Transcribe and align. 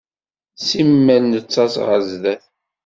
Simmal 0.67 1.23
nettaẓ 1.27 1.73
ɣer 1.85 1.99
zdat. 2.11 2.43